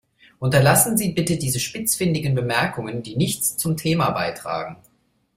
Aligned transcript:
Unterlassen 0.39 0.97
Sie 0.97 1.09
bitte 1.11 1.37
diese 1.37 1.59
spitzfindigen 1.59 2.33
Bemerkungen, 2.33 3.03
die 3.03 3.15
nichts 3.15 3.55
zum 3.57 3.77
Thema 3.77 4.09
beitragen. 4.09 4.77